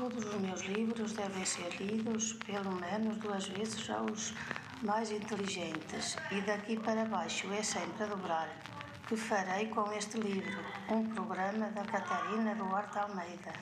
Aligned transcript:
Todos 0.00 0.24
os 0.24 0.40
meus 0.40 0.62
livros 0.62 1.12
devem 1.12 1.44
ser 1.44 1.76
lidos 1.78 2.32
pelo 2.46 2.72
menos 2.72 3.18
duas 3.18 3.46
vezes 3.48 3.90
aos 3.90 4.32
mais 4.82 5.10
inteligentes, 5.10 6.16
e 6.32 6.40
daqui 6.40 6.80
para 6.80 7.04
baixo 7.04 7.52
é 7.52 7.62
sempre 7.62 8.04
a 8.04 8.06
dobrar. 8.06 8.48
Que 9.06 9.14
farei 9.14 9.68
com 9.68 9.92
este 9.92 10.18
livro? 10.18 10.58
Um 10.90 11.06
programa 11.14 11.70
da 11.72 11.84
Catarina 11.84 12.54
Duarte 12.54 12.98
Almeida. 12.98 13.52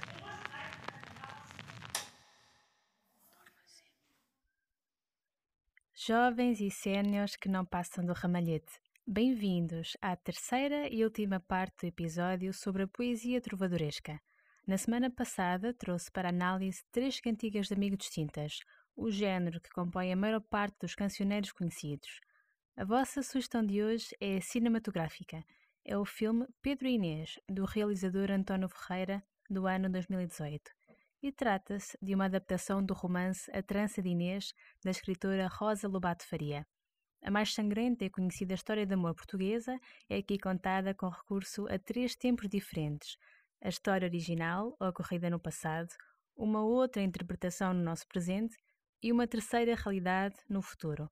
Jovens 5.93 6.61
e 6.61 6.71
séniores 6.71 7.35
que 7.35 7.49
não 7.49 7.65
passam 7.65 8.07
do 8.07 8.13
ramalhete. 8.13 8.79
Bem-vindos 9.05 9.97
à 10.01 10.15
terceira 10.15 10.89
e 10.89 11.03
última 11.03 11.41
parte 11.41 11.81
do 11.81 11.89
episódio 11.89 12.55
sobre 12.55 12.85
a 12.85 12.87
poesia 12.87 13.41
trovadoresca. 13.41 14.21
Na 14.69 14.77
semana 14.77 15.11
passada 15.11 15.73
trouxe 15.73 16.11
para 16.13 16.29
análise 16.29 16.85
três 16.93 17.19
cantigas 17.19 17.69
de 17.69 17.73
amigo 17.73 17.97
distintas, 17.97 18.59
o 18.95 19.11
género 19.11 19.63
que 19.63 19.71
compõe 19.71 20.13
a 20.13 20.17
maior 20.17 20.43
parte 20.43 20.77
dos 20.83 20.95
cancioneiros 20.95 21.51
conhecidos. 21.53 22.21
A 22.77 22.85
vossa 22.85 23.23
sugestão 23.23 23.65
de 23.65 23.83
hoje 23.83 24.15
é 24.21 24.39
cinematográfica. 24.43 25.43
É 25.87 25.97
o 25.97 26.05
filme 26.05 26.47
Pedro 26.61 26.87
Inês, 26.87 27.39
do 27.49 27.65
realizador 27.65 28.31
António 28.31 28.69
Ferreira, 28.69 29.25
do 29.49 29.67
ano 29.67 29.89
2018. 29.89 30.71
E 31.23 31.33
trata-se 31.33 31.97
de 32.03 32.15
uma 32.15 32.27
adaptação 32.27 32.85
do 32.85 32.93
romance 32.93 33.51
A 33.55 33.63
Trança 33.63 34.03
de 34.03 34.11
Inês, 34.11 34.53
da 34.85 34.91
escritora 34.91 35.49
Rosa 35.49 35.89
Lobato 35.89 36.27
Faria. 36.27 36.67
A 37.23 37.31
mais 37.31 37.55
sangrenta 37.55 38.05
e 38.05 38.11
conhecida 38.11 38.53
história 38.53 38.85
de 38.85 38.93
amor 38.93 39.15
portuguesa 39.15 39.81
é 40.11 40.19
aqui 40.19 40.39
contada 40.39 40.93
com 40.93 41.09
recurso 41.09 41.67
a 41.69 41.79
três 41.79 42.15
tempos 42.15 42.51
diferentes, 42.51 43.17
a 43.61 43.69
história 43.69 44.07
original, 44.07 44.77
ocorrida 44.81 45.29
no 45.29 45.41
passado, 45.41 45.89
uma 46.37 46.63
outra 46.63 47.03
interpretação 47.03 47.75
no 47.75 47.83
nosso 47.83 48.07
presente 48.07 48.57
e 49.03 49.13
uma 49.13 49.27
terceira 49.27 49.75
realidade 49.75 50.37
no 50.49 50.63
futuro. 50.63 51.09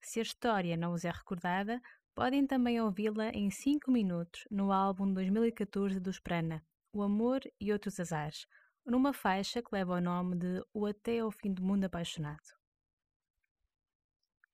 Se 0.00 0.18
a 0.20 0.22
história 0.22 0.76
não 0.76 0.92
vos 0.92 1.04
é 1.04 1.10
recordada, 1.10 1.80
podem 2.14 2.46
também 2.46 2.80
ouvi-la 2.80 3.30
em 3.30 3.50
5 3.50 3.90
minutos 3.90 4.44
no 4.50 4.72
álbum 4.72 5.12
2014 5.12 6.00
dos 6.00 6.18
Prana, 6.18 6.64
O 6.92 7.02
Amor 7.02 7.40
e 7.60 7.72
Outros 7.72 7.98
Azares, 8.00 8.46
numa 8.84 9.12
faixa 9.12 9.62
que 9.62 9.68
leva 9.72 9.94
o 9.94 10.00
nome 10.00 10.36
de 10.36 10.64
O 10.72 10.86
Até 10.86 11.18
ao 11.18 11.30
Fim 11.30 11.52
do 11.52 11.62
Mundo 11.62 11.84
Apaixonado. 11.84 12.58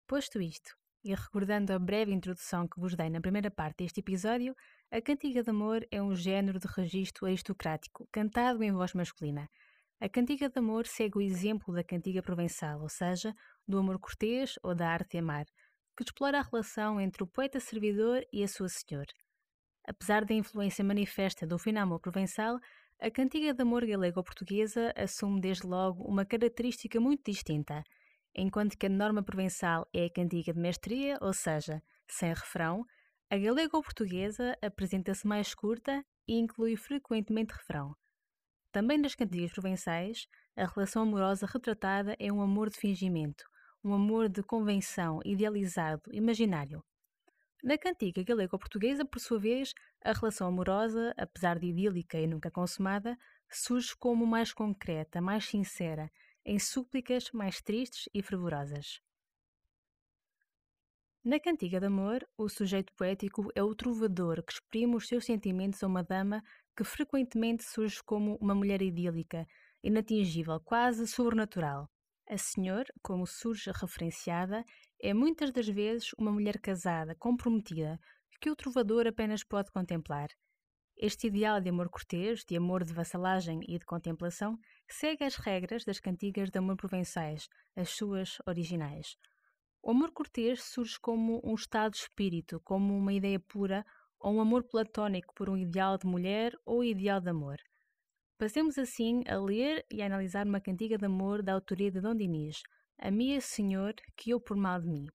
Posto 0.07 0.41
isto, 0.41 0.77
e 1.05 1.15
recordando 1.15 1.73
a 1.73 1.79
breve 1.79 2.13
introdução 2.13 2.67
que 2.67 2.81
vos 2.81 2.95
dei 2.95 3.09
na 3.09 3.21
primeira 3.21 3.51
parte 3.51 3.85
deste 3.85 4.01
episódio, 4.01 4.55
a 4.91 5.01
cantiga 5.01 5.43
de 5.43 5.51
amor 5.51 5.87
é 5.91 6.01
um 6.03 6.15
género 6.15 6.59
de 6.59 6.67
registro 6.67 7.27
aristocrático, 7.27 8.09
cantado 8.13 8.63
em 8.63 8.73
voz 8.73 8.95
masculina. 8.95 9.49
A 10.01 10.09
cantiga 10.09 10.49
de 10.49 10.59
amor 10.59 10.87
segue 10.87 11.19
o 11.19 11.21
exemplo 11.21 11.75
da 11.75 11.83
cantiga 11.83 12.23
provençal, 12.23 12.81
ou 12.81 12.89
seja, 12.89 13.35
do 13.67 13.79
amor 13.79 13.99
cortês 13.99 14.55
ou 14.63 14.75
da 14.75 14.89
arte 14.89 15.19
amar, 15.19 15.45
que 15.97 16.05
explora 16.05 16.39
a 16.39 16.43
relação 16.43 17.01
entre 17.01 17.23
o 17.23 17.27
poeta 17.27 17.59
servidor 17.59 18.23
e 18.33 18.43
a 18.43 18.49
sua 18.49 18.69
senhora. 18.69 19.13
Apesar 19.87 20.25
da 20.25 20.35
influência 20.35 20.85
manifesta 20.85 21.47
do 21.47 21.59
fino 21.59 21.81
amor 21.81 22.01
provençal, 22.01 22.59
a 23.01 23.11
cantiga 23.11 23.55
de 23.55 23.63
amor 23.63 23.87
galego-portuguesa 23.87 24.93
assume 24.97 25.41
desde 25.41 25.67
logo 25.67 26.03
uma 26.05 26.25
característica 26.25 27.01
muito 27.01 27.31
distinta– 27.31 27.83
enquanto 28.37 28.77
que 28.77 28.87
a 28.87 28.91
norma 28.91 29.23
provençal 29.23 29.89
é 29.95 30.05
a 30.05 30.11
cantiga 30.11 30.53
de 30.53 30.61
mestria, 30.61 31.19
ou 31.23 31.33
seja, 31.33 31.83
sem 32.07 32.29
refrão, 32.29 32.85
a 33.29 33.37
galego-portuguesa 33.37 34.57
apresenta-se 34.63 35.27
mais 35.27 35.53
curta 35.53 36.05
e 36.29 36.35
inclui 36.39 36.77
frequentemente 36.77 37.53
refrão. 37.53 37.95
Também 38.71 38.99
nas 38.99 39.17
cantigas 39.17 39.53
provençais, 39.53 40.27
a 40.57 40.65
relação 40.65 41.03
amorosa 41.03 41.47
retratada 41.47 42.15
é 42.21 42.33
um 42.33 42.41
amor 42.41 42.71
de 42.71 42.77
fingimento, 42.77 43.45
um 43.83 43.93
amor 43.93 44.29
de 44.29 44.43
convenção, 44.45 45.21
idealizado, 45.25 46.03
imaginário. 46.13 46.85
Na 47.65 47.77
cantiga 47.77 48.23
galego-portuguesa, 48.23 49.05
por 49.05 49.19
sua 49.19 49.41
vez, 49.41 49.73
a 50.05 50.13
relação 50.13 50.47
amorosa, 50.47 51.13
apesar 51.17 51.59
de 51.59 51.67
idílica 51.67 52.21
e 52.21 52.29
nunca 52.29 52.51
consumada, 52.51 53.19
surge 53.51 53.97
como 53.99 54.25
mais 54.25 54.53
concreta, 54.53 55.21
mais 55.21 55.47
sincera, 55.47 56.09
em 56.45 56.61
súplicas 56.61 57.33
mais 57.33 57.61
tristes 57.61 58.09
e 58.15 58.23
fervorosas. 58.23 59.01
Na 61.27 61.41
cantiga 61.41 61.81
de 61.81 61.87
amor, 61.87 62.25
o 62.39 62.49
sujeito 62.49 62.93
poético 62.93 63.51
é 63.57 63.61
o 63.61 63.75
trovador 63.75 64.45
que 64.45 64.53
exprime 64.53 64.95
os 64.95 65.09
seus 65.09 65.25
sentimentos 65.25 65.83
a 65.83 65.89
uma 65.89 66.05
dama 66.05 66.41
que 66.77 66.85
frequentemente 66.85 67.65
surge 67.65 68.01
como 68.05 68.37
uma 68.37 68.55
mulher 68.55 68.81
idílica, 68.81 69.45
inatingível, 69.83 70.61
quase 70.61 71.05
sobrenatural. 71.09 71.91
A 72.31 72.39
senhor, 72.39 72.85
como 73.03 73.27
surge 73.27 73.73
referenciada, 73.75 74.65
é 75.03 75.13
muitas 75.13 75.51
das 75.51 75.67
vezes 75.67 76.13
uma 76.17 76.31
mulher 76.31 76.61
casada, 76.61 77.17
comprometida, 77.17 77.99
que 78.41 78.49
o 78.49 78.55
trovador 78.55 79.09
apenas 79.09 79.43
pode 79.43 79.73
contemplar. 79.73 80.29
Este 80.97 81.27
ideal 81.27 81.61
de 81.61 81.71
amor 81.71 81.89
cortês, 81.91 82.45
de 82.45 82.57
amor 82.57 82.85
de 82.85 82.93
vassalagem 82.93 83.59
e 83.67 83.77
de 83.77 83.85
contemplação, 83.85 84.57
segue 84.89 85.25
as 85.25 85.35
regras 85.35 85.85
das 85.85 85.99
cantigas 85.99 86.51
de 86.51 86.59
amor 86.61 86.77
provençais, 86.77 87.49
as 87.75 87.91
suas 87.91 88.39
originais. 88.47 89.17
O 89.87 89.93
amor 89.93 90.11
cortês 90.11 90.65
surge 90.65 90.99
como 90.99 91.41
um 91.45 91.55
estado 91.55 91.93
de 91.93 91.99
espírito, 91.99 92.61
como 92.65 92.93
uma 92.93 93.13
ideia 93.13 93.39
pura, 93.39 93.87
ou 94.19 94.35
um 94.35 94.41
amor 94.41 94.65
platónico 94.65 95.33
por 95.33 95.49
um 95.49 95.57
ideal 95.57 95.97
de 95.97 96.05
mulher 96.05 96.53
ou 96.65 96.83
ideal 96.83 97.21
de 97.21 97.31
amor. 97.31 97.57
Passemos 98.37 98.77
assim 98.79 99.23
a 99.29 99.37
ler 99.37 99.87
e 99.89 100.03
a 100.03 100.07
analisar 100.07 100.45
uma 100.45 100.61
cantiga 100.61 100.99
de 100.99 101.07
amor 101.07 101.41
da 101.41 101.53
autoria 101.53 101.89
de 101.89 102.01
Dom 102.01 102.17
Dinis, 102.17 102.63
A 102.99 103.13
Minha 103.13 103.41
Senhor, 103.41 103.95
que 104.17 104.31
eu 104.31 104.41
por 104.41 104.57
mal 104.57 104.81
de 104.81 104.89
mim. 104.89 105.07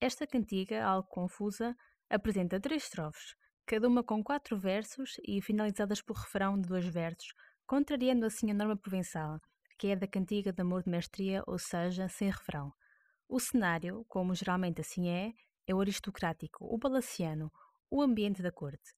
Esta 0.00 0.26
cantiga, 0.26 0.84
algo 0.84 1.06
confusa, 1.08 1.76
apresenta 2.10 2.58
três 2.58 2.82
estrofes, 2.82 3.36
cada 3.64 3.86
uma 3.86 4.02
com 4.02 4.24
quatro 4.24 4.58
versos 4.58 5.20
e 5.24 5.40
finalizadas 5.40 6.02
por 6.02 6.16
refrão 6.16 6.60
de 6.60 6.68
dois 6.68 6.84
versos, 6.84 7.28
contrariando 7.64 8.26
assim 8.26 8.50
a 8.50 8.54
norma 8.54 8.76
provençal, 8.76 9.38
que 9.78 9.86
é 9.86 9.94
da 9.94 10.08
cantiga 10.08 10.52
de 10.52 10.62
amor 10.62 10.82
de 10.82 10.90
mestria, 10.90 11.44
ou 11.46 11.60
seja, 11.60 12.08
sem 12.08 12.28
refrão. 12.28 12.72
O 13.28 13.40
cenário, 13.40 14.04
como 14.08 14.34
geralmente 14.34 14.80
assim 14.80 15.08
é, 15.08 15.32
é 15.66 15.74
o 15.74 15.80
aristocrático, 15.80 16.64
o 16.64 16.78
palaciano, 16.78 17.52
o 17.90 18.00
ambiente 18.00 18.40
da 18.40 18.52
corte. 18.52 18.94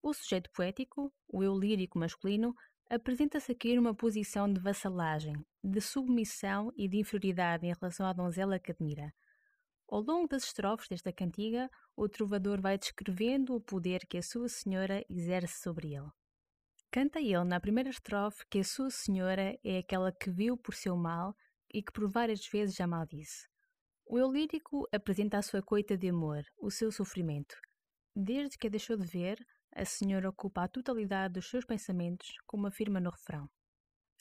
O 0.00 0.14
sujeito 0.14 0.50
poético, 0.52 1.12
o 1.28 1.42
eu 1.42 1.58
lírico 1.58 1.98
masculino, 1.98 2.54
apresenta-se 2.88 3.50
aqui 3.50 3.74
numa 3.74 3.94
posição 3.94 4.52
de 4.52 4.60
vassalagem, 4.60 5.34
de 5.64 5.80
submissão 5.80 6.72
e 6.76 6.86
de 6.86 6.98
inferioridade 6.98 7.66
em 7.66 7.72
relação 7.72 8.06
à 8.06 8.12
donzela 8.12 8.58
que 8.58 8.70
admira. 8.70 9.12
Ao 9.88 10.00
longo 10.00 10.28
das 10.28 10.44
estrofes 10.44 10.88
desta 10.88 11.12
cantiga, 11.12 11.68
o 11.96 12.08
trovador 12.08 12.60
vai 12.60 12.78
descrevendo 12.78 13.54
o 13.54 13.60
poder 13.60 14.06
que 14.06 14.18
a 14.18 14.22
sua 14.22 14.48
senhora 14.48 15.04
exerce 15.10 15.60
sobre 15.60 15.94
ele. 15.94 16.08
Canta 16.90 17.20
ele 17.20 17.44
na 17.44 17.58
primeira 17.58 17.90
estrofe 17.90 18.46
que 18.48 18.60
a 18.60 18.64
sua 18.64 18.90
senhora 18.90 19.58
é 19.64 19.78
aquela 19.78 20.12
que 20.12 20.30
viu 20.30 20.56
por 20.56 20.74
seu 20.74 20.96
mal 20.96 21.34
e 21.72 21.82
que 21.82 21.90
por 21.90 22.08
várias 22.08 22.46
vezes 22.46 22.76
já 22.76 22.86
maldisse. 22.86 23.51
O 24.12 24.18
eu 24.18 24.30
lírico 24.30 24.86
apresenta 24.92 25.38
a 25.38 25.42
sua 25.42 25.62
coita 25.62 25.96
de 25.96 26.10
amor, 26.10 26.44
o 26.58 26.70
seu 26.70 26.92
sofrimento. 26.92 27.56
Desde 28.14 28.58
que 28.58 28.66
a 28.66 28.70
deixou 28.70 28.94
de 28.94 29.06
ver, 29.06 29.42
a 29.74 29.86
senhora 29.86 30.28
ocupa 30.28 30.64
a 30.64 30.68
totalidade 30.68 31.32
dos 31.32 31.48
seus 31.48 31.64
pensamentos, 31.64 32.34
como 32.46 32.66
afirma 32.66 33.00
no 33.00 33.08
refrão. 33.08 33.48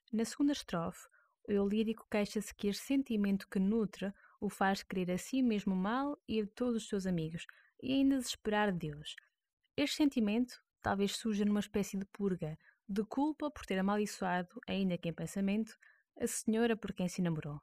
Na 0.09 0.23
segunda 0.23 0.53
estrofe, 0.53 1.05
o 1.45 1.51
eu 1.51 1.67
lírico 1.67 2.07
queixa-se 2.09 2.55
que 2.55 2.69
este 2.69 2.85
sentimento 2.85 3.49
que 3.49 3.59
nutre 3.59 4.13
o 4.39 4.47
faz 4.49 4.81
querer 4.81 5.11
a 5.11 5.17
si 5.17 5.43
mesmo 5.43 5.75
mal 5.75 6.17
e 6.25 6.39
a 6.39 6.47
todos 6.47 6.83
os 6.83 6.87
seus 6.87 7.05
amigos, 7.05 7.45
e 7.83 7.91
ainda 7.91 8.15
desesperar 8.15 8.71
de 8.71 8.91
Deus. 8.91 9.13
Este 9.75 9.97
sentimento 9.97 10.57
talvez 10.81 11.17
surja 11.17 11.43
numa 11.43 11.59
espécie 11.59 11.97
de 11.97 12.05
purga, 12.05 12.57
de 12.87 13.03
culpa 13.03 13.51
por 13.51 13.65
ter 13.65 13.77
amaldiçoado, 13.77 14.57
ainda 14.69 14.97
que 14.97 15.09
em 15.09 15.13
pensamento, 15.13 15.77
a 16.17 16.25
senhora 16.27 16.77
por 16.77 16.93
quem 16.93 17.09
se 17.09 17.21
namorou. 17.21 17.59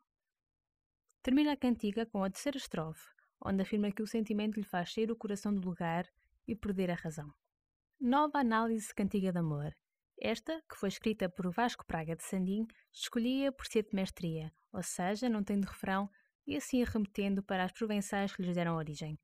Termina 1.28 1.52
a 1.52 1.56
cantiga 1.58 2.06
com 2.06 2.24
a 2.24 2.30
terceira 2.30 2.56
estrofe, 2.56 3.04
onde 3.44 3.60
afirma 3.60 3.92
que 3.92 4.00
o 4.00 4.06
sentimento 4.06 4.56
lhe 4.56 4.64
faz 4.64 4.94
sair 4.94 5.10
o 5.10 5.14
coração 5.14 5.54
do 5.54 5.60
lugar 5.60 6.08
e 6.46 6.56
perder 6.56 6.90
a 6.90 6.94
razão. 6.94 7.30
Nova 8.00 8.38
análise 8.38 8.94
cantiga 8.94 9.30
de 9.30 9.38
amor. 9.38 9.76
Esta, 10.18 10.62
que 10.66 10.74
foi 10.74 10.88
escrita 10.88 11.28
por 11.28 11.52
Vasco 11.52 11.84
Praga 11.84 12.16
de 12.16 12.22
Sandim, 12.22 12.66
escolhia 12.90 13.52
por 13.52 13.66
ser 13.66 13.82
de 13.82 13.94
mestria, 13.94 14.50
ou 14.72 14.82
seja, 14.82 15.28
não 15.28 15.44
tem 15.44 15.60
de 15.60 15.66
refrão 15.66 16.08
e 16.46 16.56
assim 16.56 16.82
remetendo 16.82 17.42
para 17.42 17.62
as 17.62 17.72
provençais 17.72 18.34
que 18.34 18.40
lhes 18.40 18.54
deram 18.54 18.76
origem. 18.76 19.18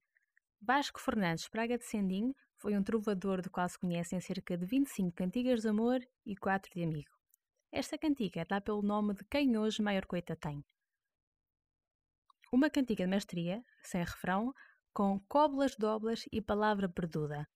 Vasco 0.61 1.01
Fernandes 1.01 1.49
Praga 1.49 1.79
de 1.79 1.87
Sendim 1.87 2.35
foi 2.59 2.77
um 2.77 2.83
trovador 2.83 3.41
do 3.41 3.49
qual 3.51 3.67
se 3.67 3.79
conhecem 3.79 4.21
cerca 4.21 4.59
de 4.59 4.67
25 4.67 5.11
cantigas 5.11 5.63
de 5.63 5.69
amor 5.69 6.01
e 6.27 6.37
4 6.37 6.71
de 6.71 6.85
amigo. 6.85 7.17
Esta 7.73 7.97
cantiga 7.97 8.45
dá 8.47 8.61
pelo 8.61 8.83
nome 8.83 9.15
de 9.15 9.25
quem 9.25 9.57
hoje 9.57 9.81
maior 9.81 10.05
coita 10.05 10.37
tem. 10.37 10.63
Uma 12.55 12.71
cantiga 12.71 13.03
de 13.03 13.11
mestria, 13.11 13.65
sem 13.83 14.01
refrão, 14.01 14.55
com 14.93 15.19
cóbulas 15.27 15.75
doblas 15.75 16.25
e 16.31 16.41
palavra 16.41 16.89
perduda. 16.89 17.49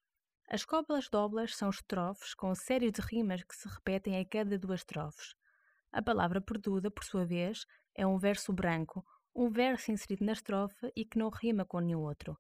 As 0.49 0.65
cóbulas 0.65 1.09
doblas 1.09 1.55
são 1.55 1.71
estrofes 1.71 2.35
com 2.35 2.53
séries 2.53 2.91
de 2.91 3.01
rimas 3.01 3.45
que 3.45 3.55
se 3.55 3.69
repetem 3.69 4.19
a 4.19 4.25
cada 4.27 4.59
duas 4.59 4.81
estrofes. 4.81 5.37
A 5.93 6.03
palavra 6.03 6.41
perduda, 6.41 6.91
por 6.91 7.05
sua 7.05 7.25
vez, 7.25 7.65
é 7.95 8.05
um 8.05 8.19
verso 8.19 8.53
branco, 8.53 9.05
um 9.33 9.49
verso 9.49 9.93
inserido 9.93 10.25
na 10.25 10.33
estrofe 10.33 10.91
e 10.97 11.05
que 11.05 11.17
não 11.17 11.29
rima 11.29 11.65
com 11.65 11.79
nenhum 11.79 12.01
outro. 12.01 12.37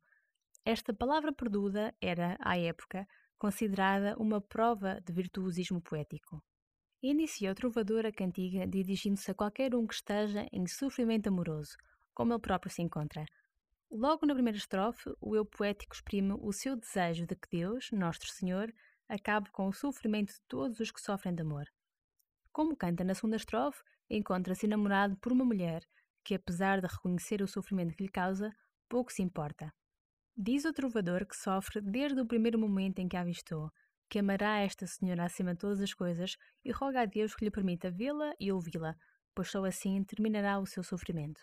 Esta 0.64 0.92
palavra 0.92 1.32
perduda 1.32 1.94
era, 2.00 2.36
à 2.40 2.58
época, 2.58 3.06
considerada 3.38 4.16
uma 4.18 4.40
prova 4.40 5.00
de 5.06 5.12
virtuosismo 5.12 5.80
poético. 5.80 6.42
Inicia 7.00 7.52
o 7.52 7.54
trovador 7.54 8.04
a 8.04 8.10
cantiga 8.10 8.66
dirigindo-se 8.66 9.30
a 9.30 9.34
qualquer 9.34 9.76
um 9.76 9.86
que 9.86 9.94
esteja 9.94 10.44
em 10.50 10.66
sofrimento 10.66 11.28
amoroso, 11.28 11.76
como 12.18 12.32
ele 12.32 12.40
próprio 12.40 12.68
se 12.68 12.82
encontra. 12.82 13.24
Logo 13.88 14.26
na 14.26 14.34
primeira 14.34 14.58
estrofe, 14.58 15.08
o 15.20 15.36
eu 15.36 15.46
poético 15.46 15.94
exprime 15.94 16.36
o 16.40 16.52
seu 16.52 16.74
desejo 16.74 17.24
de 17.24 17.36
que 17.36 17.48
Deus, 17.48 17.92
Nosso 17.92 18.26
Senhor, 18.26 18.74
acabe 19.08 19.48
com 19.52 19.68
o 19.68 19.72
sofrimento 19.72 20.32
de 20.32 20.40
todos 20.48 20.80
os 20.80 20.90
que 20.90 21.00
sofrem 21.00 21.32
de 21.32 21.42
amor. 21.42 21.66
Como 22.50 22.76
canta 22.76 23.04
na 23.04 23.14
segunda 23.14 23.36
estrofe, 23.36 23.80
encontra-se 24.10 24.66
namorado 24.66 25.16
por 25.18 25.30
uma 25.30 25.44
mulher 25.44 25.80
que, 26.24 26.34
apesar 26.34 26.80
de 26.80 26.88
reconhecer 26.88 27.40
o 27.40 27.46
sofrimento 27.46 27.94
que 27.94 28.02
lhe 28.02 28.10
causa, 28.10 28.50
pouco 28.88 29.12
se 29.12 29.22
importa. 29.22 29.72
Diz 30.36 30.64
o 30.64 30.72
trovador 30.72 31.24
que 31.24 31.36
sofre 31.36 31.80
desde 31.80 32.20
o 32.20 32.26
primeiro 32.26 32.58
momento 32.58 32.98
em 32.98 33.08
que 33.08 33.16
a 33.16 33.20
avistou, 33.20 33.70
que 34.10 34.18
amará 34.18 34.58
esta 34.58 34.88
senhora 34.88 35.24
acima 35.24 35.52
de 35.52 35.60
todas 35.60 35.80
as 35.80 35.94
coisas 35.94 36.36
e 36.64 36.72
roga 36.72 37.02
a 37.02 37.06
Deus 37.06 37.36
que 37.36 37.44
lhe 37.44 37.50
permita 37.50 37.92
vê-la 37.92 38.34
e 38.40 38.50
ouvi-la, 38.50 38.96
pois 39.36 39.48
só 39.48 39.64
assim 39.64 40.02
terminará 40.02 40.58
o 40.58 40.66
seu 40.66 40.82
sofrimento. 40.82 41.40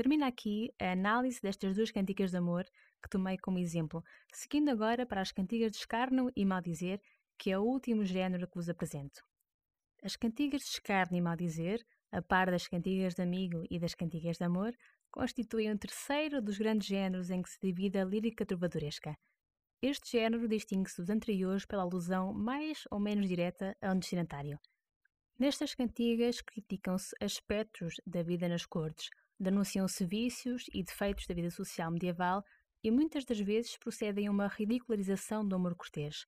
Termina 0.00 0.28
aqui 0.28 0.72
a 0.80 0.92
análise 0.92 1.42
destas 1.42 1.76
duas 1.76 1.90
cantigas 1.90 2.30
de 2.30 2.38
amor 2.38 2.64
que 3.02 3.10
tomei 3.10 3.36
como 3.36 3.58
exemplo, 3.58 4.02
seguindo 4.32 4.70
agora 4.70 5.04
para 5.04 5.20
as 5.20 5.30
cantigas 5.30 5.72
de 5.72 5.76
escárnio 5.76 6.32
e 6.34 6.42
maldizer, 6.42 7.02
que 7.38 7.50
é 7.50 7.58
o 7.58 7.64
último 7.64 8.02
género 8.02 8.48
que 8.48 8.54
vos 8.54 8.70
apresento. 8.70 9.22
As 10.02 10.16
cantigas 10.16 10.62
de 10.62 10.68
escárnio 10.68 11.18
e 11.18 11.20
maldizer, 11.20 11.84
a 12.10 12.22
par 12.22 12.50
das 12.50 12.66
cantigas 12.66 13.14
de 13.14 13.20
amigo 13.20 13.62
e 13.70 13.78
das 13.78 13.94
cantigas 13.94 14.38
de 14.38 14.44
amor, 14.44 14.74
constituem 15.10 15.70
o 15.70 15.78
terceiro 15.78 16.40
dos 16.40 16.56
grandes 16.56 16.88
géneros 16.88 17.28
em 17.28 17.42
que 17.42 17.50
se 17.50 17.58
divide 17.60 17.98
a 17.98 18.04
lírica 18.06 18.46
trovadoresca. 18.46 19.14
Este 19.82 20.12
género 20.12 20.48
distingue-se 20.48 20.96
dos 20.96 21.10
anteriores 21.10 21.66
pela 21.66 21.82
alusão 21.82 22.32
mais 22.32 22.84
ou 22.90 22.98
menos 22.98 23.28
direta 23.28 23.76
a 23.82 23.92
um 23.92 23.98
destinatário. 23.98 24.58
Nestas 25.38 25.74
cantigas 25.74 26.40
criticam-se 26.40 27.14
aspectos 27.20 27.96
da 28.06 28.22
vida 28.22 28.48
nas 28.48 28.64
cortes, 28.64 29.10
denunciam-se 29.40 30.04
vícios 30.04 30.66
e 30.74 30.82
defeitos 30.82 31.26
da 31.26 31.34
vida 31.34 31.50
social 31.50 31.90
medieval 31.90 32.44
e 32.84 32.90
muitas 32.90 33.24
das 33.24 33.40
vezes 33.40 33.76
procedem 33.78 34.26
a 34.26 34.30
uma 34.30 34.46
ridicularização 34.46 35.46
do 35.46 35.56
amor 35.56 35.74
cortês. 35.74 36.26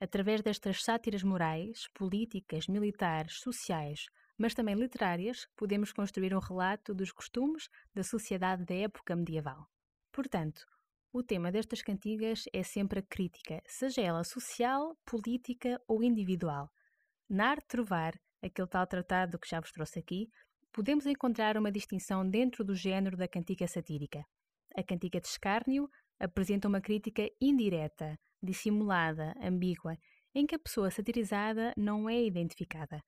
Através 0.00 0.42
destas 0.42 0.82
sátiras 0.82 1.22
morais, 1.22 1.88
políticas, 1.94 2.68
militares, 2.68 3.40
sociais, 3.40 4.06
mas 4.36 4.54
também 4.54 4.76
literárias, 4.76 5.48
podemos 5.56 5.92
construir 5.92 6.32
um 6.34 6.38
relato 6.38 6.94
dos 6.94 7.10
costumes 7.10 7.68
da 7.92 8.04
sociedade 8.04 8.64
da 8.64 8.74
época 8.74 9.16
medieval. 9.16 9.66
Portanto, 10.12 10.64
o 11.12 11.22
tema 11.22 11.50
destas 11.50 11.82
cantigas 11.82 12.44
é 12.52 12.62
sempre 12.62 13.00
a 13.00 13.02
crítica, 13.02 13.60
seja 13.66 14.02
ela 14.02 14.22
social, 14.22 14.96
política 15.04 15.80
ou 15.88 16.02
individual. 16.02 16.70
Na 17.28 17.48
arte 17.48 17.66
trovar, 17.66 18.14
aquele 18.40 18.68
tal 18.68 18.86
tratado 18.86 19.38
que 19.38 19.48
já 19.48 19.58
vos 19.58 19.72
trouxe 19.72 19.98
aqui, 19.98 20.30
podemos 20.72 21.06
encontrar 21.06 21.56
uma 21.56 21.72
distinção 21.72 22.28
dentro 22.28 22.64
do 22.64 22.74
género 22.74 23.16
da 23.16 23.28
cantiga 23.28 23.66
satírica. 23.66 24.24
A 24.76 24.82
cantiga 24.82 25.20
de 25.20 25.26
escárnio 25.26 25.88
apresenta 26.18 26.68
uma 26.68 26.80
crítica 26.80 27.28
indireta, 27.40 28.18
dissimulada, 28.42 29.34
ambígua, 29.40 29.96
em 30.34 30.46
que 30.46 30.54
a 30.54 30.58
pessoa 30.58 30.90
satirizada 30.90 31.72
não 31.76 32.08
é 32.08 32.22
identificada. 32.22 33.02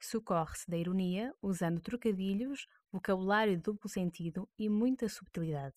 Socorre-se 0.00 0.70
da 0.70 0.76
ironia 0.76 1.32
usando 1.40 1.80
trocadilhos, 1.80 2.66
vocabulário 2.92 3.56
de 3.56 3.62
duplo 3.62 3.88
sentido 3.88 4.48
e 4.58 4.68
muita 4.68 5.08
subtilidade. 5.08 5.76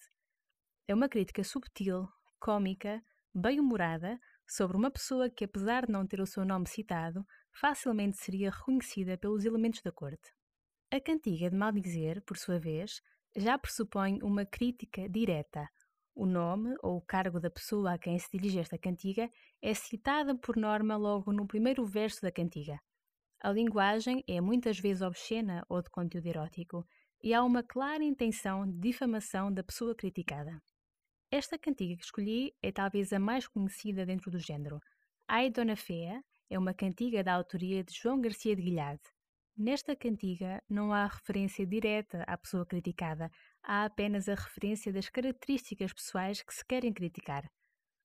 É 0.87 0.93
uma 0.93 1.07
crítica 1.07 1.43
subtil, 1.43 2.07
cômica, 2.39 3.01
bem-humorada 3.33 4.19
sobre 4.47 4.75
uma 4.75 4.91
pessoa 4.91 5.29
que, 5.29 5.45
apesar 5.45 5.85
de 5.85 5.91
não 5.91 6.05
ter 6.05 6.19
o 6.19 6.25
seu 6.25 6.43
nome 6.43 6.67
citado, 6.67 7.25
facilmente 7.51 8.17
seria 8.17 8.49
reconhecida 8.49 9.17
pelos 9.17 9.45
elementos 9.45 9.81
da 9.81 9.91
corte. 9.91 10.33
A 10.91 10.99
cantiga 10.99 11.51
de 11.51 11.55
maldizer, 11.55 12.19
por 12.23 12.35
sua 12.35 12.57
vez, 12.57 12.99
já 13.35 13.59
pressupõe 13.59 14.23
uma 14.23 14.43
crítica 14.43 15.07
direta. 15.07 15.69
O 16.15 16.25
nome 16.25 16.75
ou 16.81 16.97
o 16.97 17.01
cargo 17.01 17.39
da 17.39 17.51
pessoa 17.51 17.93
a 17.93 17.99
quem 17.99 18.17
se 18.17 18.27
dirige 18.33 18.57
esta 18.57 18.75
cantiga 18.75 19.29
é 19.61 19.71
citada 19.75 20.35
por 20.35 20.57
norma 20.57 20.97
logo 20.97 21.31
no 21.31 21.45
primeiro 21.45 21.85
verso 21.85 22.23
da 22.23 22.31
cantiga. 22.31 22.79
A 23.39 23.51
linguagem 23.51 24.23
é 24.27 24.41
muitas 24.41 24.79
vezes 24.79 25.03
obscena 25.03 25.63
ou 25.69 25.79
de 25.79 25.91
conteúdo 25.91 26.25
erótico, 26.25 26.83
e 27.21 27.35
há 27.35 27.43
uma 27.43 27.61
clara 27.61 28.03
intenção 28.03 28.67
de 28.67 28.79
difamação 28.79 29.53
da 29.53 29.63
pessoa 29.63 29.93
criticada. 29.93 30.59
Esta 31.29 31.59
cantiga 31.59 31.97
que 31.97 32.03
escolhi 32.03 32.55
é 32.63 32.71
talvez 32.71 33.13
a 33.13 33.19
mais 33.19 33.47
conhecida 33.47 34.07
dentro 34.07 34.31
do 34.31 34.39
género. 34.39 34.79
Ai 35.27 35.51
Dona 35.51 35.75
Fea 35.75 36.19
é 36.49 36.57
uma 36.57 36.73
cantiga 36.73 37.23
da 37.23 37.35
autoria 37.35 37.83
de 37.83 37.93
João 37.93 38.19
Garcia 38.19 38.55
de 38.55 38.63
Guilhade. 38.63 39.03
Nesta 39.61 39.93
cantiga 39.93 40.63
não 40.69 40.93
há 40.93 41.05
referência 41.05 41.67
direta 41.67 42.23
à 42.25 42.37
pessoa 42.37 42.65
criticada, 42.65 43.29
há 43.61 43.83
apenas 43.83 44.29
a 44.29 44.33
referência 44.33 44.89
das 44.93 45.09
características 45.09 45.91
pessoais 45.91 46.41
que 46.41 46.53
se 46.53 46.63
querem 46.65 46.93
criticar. 46.93 47.43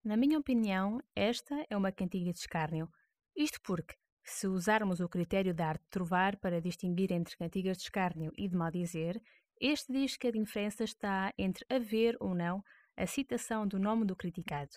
Na 0.04 0.16
minha 0.16 0.36
opinião, 0.36 0.98
esta 1.14 1.64
é 1.70 1.76
uma 1.76 1.92
cantiga 1.92 2.32
de 2.32 2.40
escárnio. 2.40 2.88
Isto 3.36 3.60
porque, 3.62 3.94
se 4.24 4.48
usarmos 4.48 4.98
o 4.98 5.08
critério 5.08 5.54
da 5.54 5.68
arte 5.68 5.84
de 5.84 5.90
trovar 5.90 6.36
para 6.38 6.60
distinguir 6.60 7.12
entre 7.12 7.36
cantigas 7.36 7.76
de 7.76 7.84
escárnio 7.84 8.32
e 8.36 8.48
de 8.48 8.56
maldizer, 8.56 9.22
este 9.60 9.92
diz 9.92 10.16
que 10.16 10.26
a 10.26 10.32
diferença 10.32 10.82
está 10.82 11.32
entre 11.38 11.64
haver 11.70 12.16
ou 12.18 12.34
não 12.34 12.64
a 12.96 13.06
citação 13.06 13.64
do 13.64 13.78
nome 13.78 14.04
do 14.04 14.16
criticado. 14.16 14.72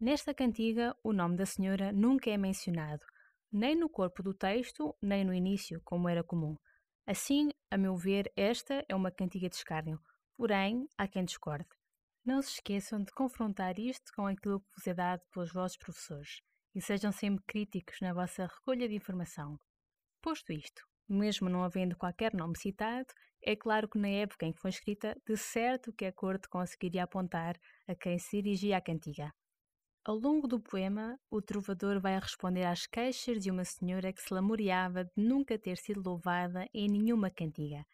Nesta 0.00 0.34
cantiga, 0.34 0.96
o 1.04 1.12
nome 1.12 1.36
da 1.36 1.46
senhora 1.46 1.92
nunca 1.92 2.28
é 2.28 2.36
mencionado, 2.36 3.06
nem 3.52 3.76
no 3.76 3.88
corpo 3.88 4.22
do 4.22 4.32
texto, 4.32 4.96
nem 5.02 5.24
no 5.24 5.34
início, 5.34 5.80
como 5.84 6.08
era 6.08 6.24
comum. 6.24 6.56
Assim, 7.06 7.50
a 7.70 7.76
meu 7.76 7.96
ver, 7.96 8.32
esta 8.36 8.84
é 8.88 8.94
uma 8.94 9.10
cantiga 9.10 9.48
de 9.48 9.56
escárnio, 9.56 10.00
porém, 10.36 10.88
há 10.96 11.06
quem 11.06 11.24
discorde. 11.24 11.68
Não 12.24 12.40
se 12.40 12.52
esqueçam 12.52 13.02
de 13.02 13.12
confrontar 13.12 13.78
isto 13.78 14.12
com 14.14 14.26
aquilo 14.26 14.60
que 14.60 14.70
vos 14.76 14.86
é 14.86 14.94
dado 14.94 15.22
pelos 15.32 15.52
vossos 15.52 15.76
professores 15.76 16.40
e 16.74 16.80
sejam 16.80 17.12
sempre 17.12 17.44
críticos 17.46 18.00
na 18.00 18.14
vossa 18.14 18.46
recolha 18.46 18.88
de 18.88 18.94
informação. 18.94 19.58
Posto 20.22 20.52
isto, 20.52 20.82
mesmo 21.08 21.48
não 21.48 21.64
havendo 21.64 21.96
qualquer 21.96 22.32
nome 22.32 22.56
citado, 22.56 23.12
é 23.42 23.56
claro 23.56 23.88
que 23.88 23.98
na 23.98 24.08
época 24.08 24.46
em 24.46 24.52
que 24.52 24.60
foi 24.60 24.70
escrita, 24.70 25.16
de 25.26 25.36
certo 25.36 25.92
que 25.92 26.06
a 26.06 26.12
corte 26.12 26.48
conseguiria 26.48 27.02
apontar 27.02 27.58
a 27.88 27.94
quem 27.94 28.18
se 28.18 28.40
dirigia 28.40 28.76
a 28.76 28.80
cantiga. 28.80 29.32
Ao 30.04 30.16
longo 30.16 30.48
do 30.48 30.58
poema, 30.58 31.16
o 31.30 31.40
trovador 31.40 32.00
vai 32.00 32.18
responder 32.18 32.64
às 32.64 32.88
queixas 32.88 33.40
de 33.40 33.52
uma 33.52 33.64
senhora 33.64 34.12
que 34.12 34.20
se 34.20 34.34
lamuriava 34.34 35.04
de 35.04 35.12
nunca 35.16 35.56
ter 35.56 35.76
sido 35.76 36.02
louvada 36.04 36.68
em 36.74 36.88
nenhuma 36.88 37.30
cantiga. 37.30 37.86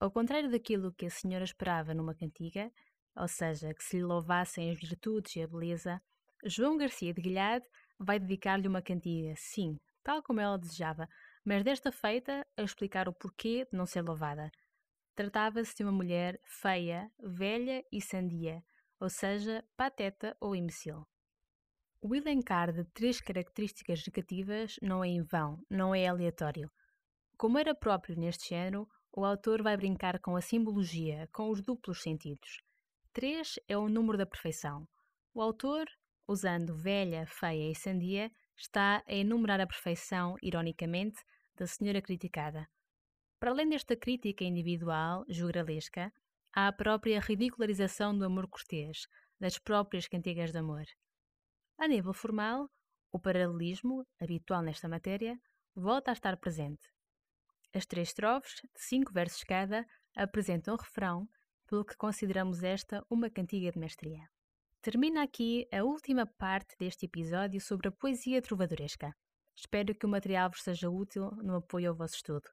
Ao 0.00 0.10
contrário 0.10 0.50
daquilo 0.50 0.92
que 0.92 1.06
a 1.06 1.10
senhora 1.10 1.44
esperava 1.44 1.94
numa 1.94 2.12
cantiga, 2.12 2.72
ou 3.16 3.28
seja, 3.28 3.72
que 3.72 3.84
se 3.84 3.98
lhe 3.98 4.02
louvassem 4.02 4.68
as 4.68 4.80
virtudes 4.80 5.36
e 5.36 5.42
a 5.42 5.46
beleza, 5.46 6.02
João 6.44 6.76
Garcia 6.76 7.14
de 7.14 7.22
Guilhade 7.22 7.68
vai 8.00 8.18
dedicar-lhe 8.18 8.66
uma 8.66 8.82
cantiga, 8.82 9.32
sim, 9.36 9.76
tal 10.02 10.20
como 10.24 10.40
ela 10.40 10.58
desejava, 10.58 11.08
mas 11.44 11.62
desta 11.62 11.92
feita 11.92 12.44
a 12.56 12.62
explicar 12.64 13.08
o 13.08 13.12
porquê 13.12 13.64
de 13.70 13.78
não 13.78 13.86
ser 13.86 14.02
louvada. 14.02 14.50
Tratava-se 15.14 15.72
de 15.76 15.84
uma 15.84 15.92
mulher 15.92 16.40
feia, 16.44 17.08
velha 17.20 17.84
e 17.92 18.02
sandia, 18.02 18.60
ou 18.98 19.08
seja, 19.08 19.64
pateta 19.76 20.36
ou 20.40 20.56
imbecil. 20.56 21.06
O 22.00 22.14
elencar 22.14 22.72
de 22.72 22.84
três 22.84 23.20
características 23.20 24.04
negativas 24.06 24.76
não 24.80 25.02
é 25.02 25.08
em 25.08 25.22
vão, 25.22 25.60
não 25.68 25.94
é 25.94 26.06
aleatório. 26.06 26.70
Como 27.36 27.58
era 27.58 27.74
próprio 27.74 28.16
neste 28.16 28.50
género, 28.50 28.88
o 29.12 29.24
autor 29.24 29.62
vai 29.62 29.76
brincar 29.76 30.20
com 30.20 30.36
a 30.36 30.40
simbologia, 30.40 31.28
com 31.32 31.50
os 31.50 31.60
duplos 31.60 32.02
sentidos. 32.02 32.62
Três 33.12 33.58
é 33.66 33.76
o 33.76 33.88
número 33.88 34.16
da 34.16 34.26
perfeição. 34.26 34.86
O 35.34 35.42
autor 35.42 35.86
usando 36.28 36.76
velha, 36.76 37.26
feia 37.26 37.70
e 37.70 37.74
sandia, 37.74 38.30
está 38.56 39.02
a 39.08 39.14
enumerar 39.14 39.60
a 39.60 39.66
perfeição, 39.66 40.36
ironicamente, 40.42 41.18
da 41.56 41.66
senhora 41.66 42.02
criticada. 42.02 42.68
Para 43.40 43.50
além 43.50 43.68
desta 43.70 43.96
crítica 43.96 44.44
individual, 44.44 45.24
juralesca, 45.28 46.12
há 46.54 46.68
a 46.68 46.72
própria 46.72 47.18
ridicularização 47.18 48.16
do 48.16 48.24
amor 48.24 48.46
cortês, 48.46 49.06
das 49.40 49.58
próprias 49.58 50.06
cantigas 50.06 50.52
de 50.52 50.58
amor. 50.58 50.84
A 51.80 51.86
nível 51.86 52.12
formal, 52.12 52.68
o 53.12 53.20
paralelismo, 53.20 54.04
habitual 54.20 54.62
nesta 54.62 54.88
matéria, 54.88 55.38
volta 55.76 56.10
a 56.10 56.12
estar 56.12 56.36
presente. 56.36 56.90
As 57.72 57.86
três 57.86 58.08
estrofes, 58.08 58.60
de 58.74 58.82
cinco 58.82 59.12
versos 59.12 59.44
cada, 59.44 59.86
apresentam 60.16 60.74
refrão, 60.74 61.28
pelo 61.68 61.84
que 61.84 61.96
consideramos 61.96 62.64
esta 62.64 63.04
uma 63.08 63.30
cantiga 63.30 63.70
de 63.70 63.78
mestria. 63.78 64.28
Termina 64.82 65.22
aqui 65.22 65.68
a 65.72 65.84
última 65.84 66.26
parte 66.26 66.74
deste 66.80 67.06
episódio 67.06 67.60
sobre 67.60 67.86
a 67.86 67.92
poesia 67.92 68.42
trovadoresca. 68.42 69.14
Espero 69.54 69.94
que 69.94 70.04
o 70.06 70.08
material 70.08 70.50
vos 70.50 70.64
seja 70.64 70.90
útil 70.90 71.30
no 71.44 71.54
apoio 71.54 71.90
ao 71.90 71.96
vosso 71.96 72.16
estudo. 72.16 72.50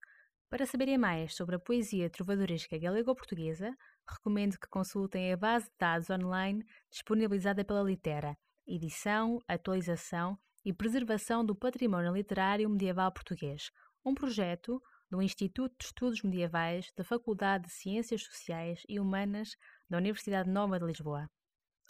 Para 0.52 0.68
saberem 0.68 1.00
mais 1.00 1.34
sobre 1.34 1.56
a 1.56 1.60
poesia 1.60 2.12
trovadoresca 2.12 2.78
galego-portuguesa, 2.78 3.76
recomendo 4.08 4.60
que 4.60 4.70
consultem 4.70 5.34
a 5.34 5.38
base 5.38 5.66
de 5.66 5.76
dados 5.80 6.12
online 6.12 6.64
disponibilizada 6.92 7.66
pela 7.66 7.82
Litera, 7.82 8.38
edição, 8.68 9.40
atualização 9.48 10.38
e 10.64 10.74
preservação 10.74 11.46
do 11.46 11.56
património 11.56 12.14
literário 12.14 12.70
medieval 12.70 13.12
português, 13.12 13.70
um 14.04 14.14
projeto 14.14 14.82
do 15.10 15.22
Instituto 15.22 15.76
de 15.80 15.86
Estudos 15.86 16.22
Medievais 16.24 16.92
da 16.96 17.04
Faculdade 17.04 17.66
de 17.66 17.72
Ciências 17.72 18.24
Sociais 18.24 18.82
e 18.90 19.00
Humanas 19.00 19.56
da 19.90 19.98
Universidade 19.98 20.50
Nova 20.50 20.80
de 20.80 20.86
Lisboa. 20.86 21.30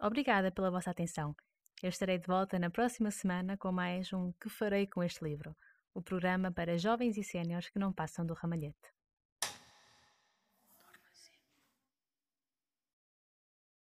Obrigada 0.02 0.52
pela 0.52 0.72
vossa 0.72 0.92
atenção. 0.92 1.36
Eu 1.82 1.90
estarei 1.90 2.18
de 2.18 2.28
volta 2.28 2.60
na 2.60 2.70
próxima 2.70 3.12
semana 3.12 3.58
com 3.58 3.72
mais 3.72 4.12
um 4.12 4.32
Que 4.34 4.50
Farei 4.50 4.88
com 4.88 5.04
este 5.04 5.24
livro, 5.24 5.56
o 5.94 6.02
programa 6.02 6.52
para 6.52 6.78
jovens 6.78 7.18
e 7.18 7.24
séniores 7.24 7.70
que 7.70 7.80
não 7.80 7.94
passam 7.94 8.26
do 8.26 8.34
ramalhete. 8.34 8.95